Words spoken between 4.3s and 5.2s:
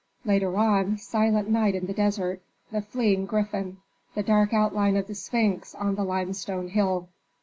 outline of the